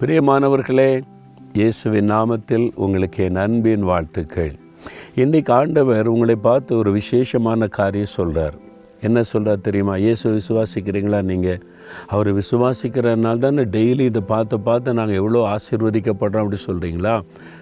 பிரியமானவர்களே 0.00 0.90
இயேசுவின் 1.58 2.08
நாமத்தில் 2.12 2.66
உங்களுக்கு 2.74 3.24
என் 3.24 3.40
அன்பின் 3.44 3.82
வாழ்த்துக்கள். 3.82 4.52
இன்றைக்கு 5.14 5.52
ஆண்டவர் 5.52 6.06
உங்களை 6.06 6.36
பார்த்து 6.36 6.76
ஒரு 6.76 6.90
விசேஷமான 6.92 7.66
காரியம் 7.66 8.12
சொல்கிறார் 8.14 8.56
என்ன 9.00 9.22
சொல்கிறார் 9.22 9.60
தெரியுமா? 9.60 9.96
இயேசு 9.96 10.24
விசுவாசிக்கிறீங்களா 10.38 11.22
நீங்கள் 11.22 11.60
அவர் 12.06 12.30
விசுவாசிக்கிறனால 12.32 13.38
தானே 13.38 13.62
டெய்லி 13.62 14.00
இதை 14.00 14.22
பார்த்து 14.22 14.60
பார்த்து 14.60 14.94
நாங்கள் 14.94 15.16
எவ்வளோ 15.16 15.42
ஆசீர்வதிக்கப்படுறோம் 15.54 16.44
அப்படி 16.44 16.60
சொல்கிறீங்களா 16.68 17.14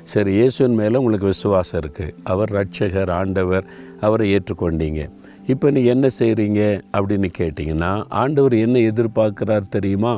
சரி 0.02 0.32
இயேசுவின் 0.32 0.74
மேலே 0.74 0.98
உங்களுக்கு 0.98 1.26
விசுவாசம் 1.26 1.80
இருக்குது 1.80 2.14
அவர் 2.24 2.50
ரட்சகர் 2.50 3.10
ஆண்டவர் 3.10 3.66
அவரை 4.00 4.38
ஏற்றுக்கொண்டீங்க. 4.38 5.02
இப்போ 5.46 5.70
நீ 5.70 5.84
என்ன 5.84 6.06
செய்கிறீங்க 6.18 6.82
அப்படின்னு 6.92 7.28
கேட்டிங்கன்னா 7.38 8.04
ஆண்டவர் 8.08 8.54
என்ன 8.54 8.78
எதிர்பார்க்குறார் 8.78 9.68
தெரியுமா? 9.68 10.12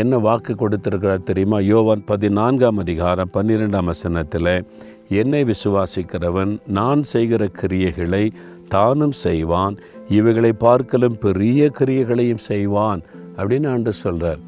என்ன 0.00 0.18
வாக்கு 0.18 0.54
கொடுத்திருக்கிறார் 0.54 1.22
தெரியுமா? 1.22 1.58
யோவான் 1.60 2.04
பதினான்காம் 2.04 2.78
அதிகாரம் 2.78 3.30
பன்னிரெண்டாம் 3.34 3.84
வசனத்தில் 3.84 4.64
என்னை 5.08 5.44
விசுவாசிக்கிறவன் 5.44 6.52
நான் 6.66 7.02
செய்கிற 7.02 7.48
கிரியைகளை 7.60 8.30
தானும் 8.68 9.12
செய்வான். 9.12 9.76
இவைகளை 10.08 10.52
பார்க்கலும் 10.52 11.18
பெரிய 11.18 11.70
கிரியைகளையும் 11.78 12.44
செய்வான். 12.50 13.02
அப்படின்னு 13.36 13.68
ஆண்டு 13.68 13.92
சொல்கிறார் 13.92 14.40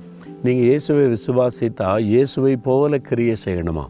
நீங்கள் 0.42 0.66
இயேசுவை 0.66 1.04
விசுவாசித்தா 1.14 1.98
இயேசுவை 2.00 2.56
போல 2.56 2.98
கிரியை 2.98 3.36
செய்யணுமா? 3.44 3.86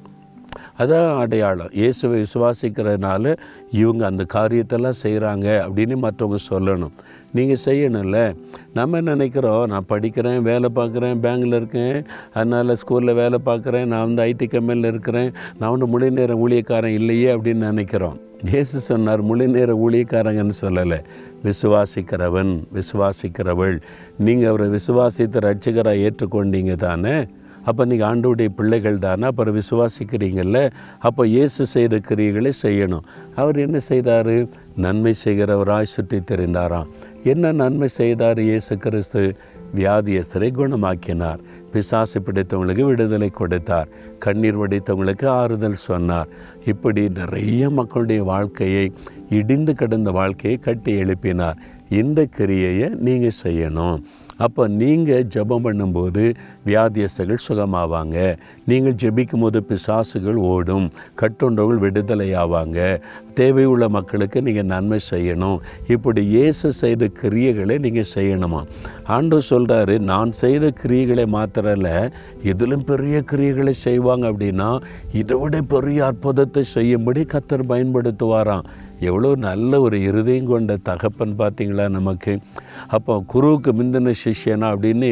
அதான் 0.78 1.18
அடையாளம். 1.18 1.70
இயேசுவை 1.72 2.22
விசுவாசிக்கிறதுனால 2.22 3.36
இவங்க 3.70 4.06
அந்த 4.06 4.26
காரியத்தெல்லாம் 4.32 5.00
செய்கிறாங்க 5.02 5.46
அப்படின்னு 5.66 5.96
மற்றவங்க 6.06 6.36
சொல்லணும். 6.50 6.94
நீங்கள் 7.32 7.62
செய்யணும்ல. 7.64 8.34
நம்ம 8.74 9.00
நினைக்கிறோம்? 9.00 9.66
நான் 9.66 9.84
படிக்கிறேன் 9.88 10.42
வேலை 10.42 10.68
பார்க்குறேன் 10.74 11.20
பேங்கில் 11.20 11.54
இருக்கேன். 11.54 12.06
அதனால் 12.34 12.74
ஸ்கூலில் 12.74 13.14
வேலை 13.14 13.38
பார்க்குறேன். 13.46 13.84
நான் 13.84 14.14
வந்து 14.14 14.22
ஐடி 14.22 14.48
கம்பெனியில் 14.48 14.90
இருக்கிறேன். 14.90 15.32
நான் 15.58 15.70
வந்து 15.70 15.86
முழு 15.86 16.10
நேர 16.10 16.34
ஊழியக்காரன் 16.34 16.98
இல்லையே 17.00 17.34
அப்படின்னு 17.34 17.70
நினைக்கிறோம். 17.70 18.20
இயேசு 18.50 18.80
சொன்னார் 18.80 19.22
முழு 19.22 19.48
நேர 19.48 19.72
ஊழியக்காரங்கன்னு 19.74 20.56
சொல்லலை. 20.60 20.98
விசுவாசிக்கிறவன் 21.44 22.52
விசுவாசிக்கிறவள். 22.74 23.80
நீங்கள் 24.18 24.48
அவரை 24.48 24.68
விசுவாசித்து 24.68 25.40
ரட்சிகராக 25.40 26.10
ஏற்றுக்கொண்டீங்க 26.10 26.74
தானே? 26.74 27.26
அப்போ 27.64 27.82
நீங்கள் 27.90 28.08
ஆண்டோடைய 28.10 28.50
பிள்ளைகள் 28.58 29.02
தானே? 29.06 29.26
அப்புறம் 29.30 29.56
விசுவாசிக்கிறீங்கள்ல 29.60 30.58
அப்போ 30.98 31.22
இயேசு 31.26 31.66
செய்த 31.74 32.00
கிரியைகளை 32.08 32.52
செய்யணும். 32.62 33.04
அவர் 33.40 33.58
என்ன 33.66 33.78
செய்தார்? 33.90 34.34
நன்மை 34.84 35.14
செய்கிறவராய் 35.24 35.92
சுற்றி 35.96 36.20
தெரிந்தாராம். 36.30 36.88
என்ன 37.32 37.52
நன்மை 37.62 37.88
செய்தார் 37.88 38.40
இயேசு 38.48 38.72
கிறிஸ்து? 38.78 39.24
வியாதியஸ்தரை 39.78 40.48
குணமாக்கினார் 40.58 41.40
பிசாசு 41.72 42.18
பிடித்தவங்களுக்கு 42.26 42.84
விடுதலை 42.88 43.28
கொடுத்தார். 43.30 43.88
கண்ணீர் 44.24 44.58
வடித்தவங்களுக்கு 44.60 45.26
ஆறுதல் 45.26 45.80
சொன்னார். 45.88 46.28
இப்படி 46.72 47.02
நிறைய 47.20 47.70
மக்களுடைய 47.70 48.22
வாழ்க்கையை 48.32 48.84
இடிந்து 49.38 49.74
கிடந்த 49.74 50.10
வாழ்க்கையை 50.10 50.58
கட்டி 50.66 50.92
எழுப்பினார். 51.02 51.58
இந்த 52.00 52.20
கிரியையை 52.36 52.88
நீங்கள் 53.06 53.40
செய்யணும். 53.44 53.98
அப்போ 54.38 54.68
நீங்கள் 54.68 55.26
ஜெபம் 55.34 55.64
பண்ணும்போது 55.66 56.24
வியாதியஸ்தர்கள் 56.66 57.44
சுகமாவாங்க. 57.46 58.16
நீங்கள் 58.70 58.96
ஜெபிக்கும் 59.02 59.44
போது 59.44 59.60
பிசாசுகள் 59.68 60.38
ஓடும் 60.52 60.86
கட்டுண்டவர்கள் 61.20 61.82
விடுதலை 61.84 62.28
ஆவாங்க 62.42 63.00
தேவையுள்ள 63.38 63.88
மக்களுக்கு 63.88 64.42
நீங்கள் 64.42 64.70
நன்மை 64.72 64.98
செய்யணும். 65.10 65.58
இப்படி 65.94 66.22
இயேசு 66.26 66.72
செய்த 66.72 67.10
கிரியைகளை 67.20 67.78
நீங்கள் 67.78 68.12
செய்யணுமா? 68.14 68.62
ஆண்டு 69.16 69.38
சொல்கிறாரு 69.50 69.98
நான் 69.98 70.32
செய்த 70.32 70.72
கிரியைகளை 70.82 71.26
மாத்திரல 71.36 71.88
இதிலும் 72.42 72.84
பெரிய 72.84 73.24
கிரியைகளை 73.32 73.74
செய்வாங்க. 73.86 74.24
அப்படின்னா 74.32 74.70
இதை 75.12 75.36
விட 75.40 75.60
பெரிய 75.74 76.06
அற்புதத்தை 76.06 76.62
செய்யும்படி 76.76 77.22
கத்தர் 77.34 77.70
பயன்படுத்துவாராம். 77.72 78.66
எவ்வளோ 79.04 79.30
நல்ல 79.46 79.80
ஒரு 79.80 79.96
இருதயம் 80.08 80.50
கொண்ட 80.52 80.76
தகப்பன் 80.88 81.34
பார்த்தீங்களா 81.38 81.86
நமக்கு? 81.88 82.32
அப்போ 82.96 83.14
குருவுக்கு 83.32 83.70
முந்தின 83.72 84.14
சிஷ்யனா 84.24 84.68
அப்படின்னு 84.74 85.08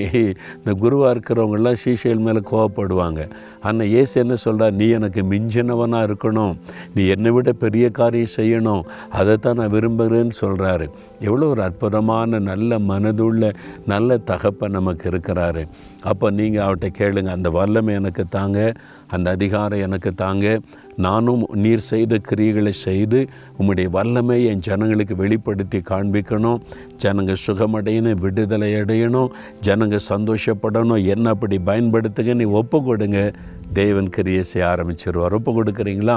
இந்த 0.56 0.72
குருவாக 0.84 1.12
இருக்கிறவங்கெல்லாம் 1.14 1.80
சிஷியல் 1.84 2.24
மேலே 2.26 2.42
கோவப்படுவாங்க. 2.50 3.22
ஆனால் 3.60 3.92
ஏசு 4.00 4.14
என்ன 4.20 4.34
சொல்கிறார் 4.44 4.78
நீ 4.80 4.88
எனக்கு 4.98 5.22
மிஞ்சினவனாக 5.32 6.08
இருக்கணும். 6.10 6.54
நீ 6.94 7.04
என்னை 7.06 7.30
விட 7.30 7.52
பெரிய 7.64 7.86
காரியம் 8.00 8.36
செய்யணும். 8.36 8.84
அதைத்தான் 9.20 9.58
நான் 9.60 9.74
விரும்புகிறேன்னு 9.76 10.36
சொல்கிறாரு 10.40 10.88
எவ்வளோ 11.22 11.46
ஒரு 11.46 11.62
அற்புதமான 11.62 12.38
நல்ல 12.50 12.78
மனதுள்ள 12.90 13.52
நல்ல 13.86 14.18
தகப்பை 14.30 14.68
நமக்கு 14.68 15.10
இருக்கிறாரு. 15.10 15.62
அப்போ 16.02 16.30
நீங்கள் 16.30 16.64
அவர்கிட்ட 16.64 16.90
கேளுங்க 16.98 17.30
அந்த 17.38 17.50
வல்லமை 17.50 17.94
எனக்கு 17.94 18.24
தாங்க 18.28 18.58
அந்த 19.08 19.30
அதிகாரம் 19.30 19.84
எனக்கு 19.86 20.10
தாங்க. 20.14 20.46
நானும் 20.96 21.42
நீர் 21.64 21.88
செய்த 21.90 22.18
கிரியைகளை 22.28 22.72
செய்து 22.86 23.20
உம்முடைய 23.58 23.88
வல்லமை 23.90 24.36
என் 24.44 24.64
ஜனங்களுக்கு 24.66 25.14
வெளிப்படுத்தி 25.16 25.78
காண்பிக்கணும். 25.90 26.60
ஜனங்க 27.02 27.34
சுகமடையணும் 27.46 28.20
விடுதலை 28.24 28.74
அடையணும். 28.74 29.32
ஜனங்க 29.66 29.98
சந்தோஷப்படணும். 30.12 31.04
என்ன 31.04 31.28
அப்படி 31.28 31.58
பயன்படுத்துங்க 31.66 32.34
நீ 32.34 32.44
ஒப்பு 32.44 32.80
கொடுங்க. 32.82 33.20
தேவன் 33.72 34.10
கிரியை 34.14 34.42
செய்ய 34.42 34.68
ஆரம்பிச்சிருவார். 34.72 35.36
ஒப்பு 35.38 35.50
கொடுக்குறீங்களா? 35.58 36.16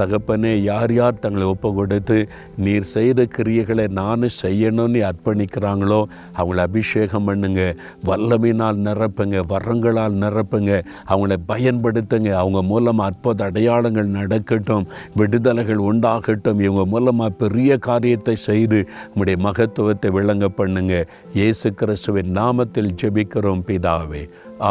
தகப்பனே 0.00 0.62
யார் 0.62 0.92
யார் 0.92 1.18
தங்களை 1.18 1.46
ஒப்பு 1.46 1.74
கொடுத்து 1.74 2.28
நீர் 2.64 2.88
செய்த 2.92 3.26
கிரியைகளை 3.36 3.88
நானும் 3.88 4.36
செய்யணும்னு 4.42 5.00
அர்ப்பணிக்கிறாங்களோ 5.10 6.00
அவங்கள 6.38 6.60
அபிஷேகம் 6.68 7.24
பண்ணுங்க. 7.24 7.62
வல்லமையினால் 8.08 8.82
நிரப்புங்க 8.88 9.44
வரங்களால் 9.54 10.18
நிரப்புங்க. 10.24 10.82
அவங்கள 11.08 11.38
பயன்படுத்துங்க. 11.52 12.30
அவங்க 12.42 12.62
மூலமாக 12.62 13.10
அற்புத 13.12 13.44
அடையாளங்கள் 13.44 14.14
நடக்கட்டும் 14.18 14.88
விடுதலைகள் 15.14 15.84
உண்டாகட்டும். 15.90 16.60
இவங்க 16.66 16.84
மூலமாக 16.84 17.38
பெரிய 17.44 17.78
காரியத்தை 17.88 18.36
செய்து 18.36 18.80
உங்களுடைய 19.06 19.38
மகத்துவத்தை 19.48 20.10
விளங்க 20.10 20.48
பண்ணுங்க. 20.48 21.06
இயேசு 21.32 21.74
கிறிஸ்துவின் 21.74 22.32
நாமத்தில் 22.40 22.94
ஜெபிக்கிறோம் 23.02 23.66
பிதாவே. 23.70 24.24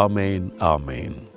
ஆமேன் 0.04 0.48
ஆமேன். 0.74 1.31